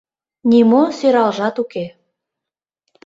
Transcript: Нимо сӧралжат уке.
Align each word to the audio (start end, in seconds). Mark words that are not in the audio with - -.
Нимо 0.49 0.81
сӧралжат 0.97 1.55
уке. 1.63 1.85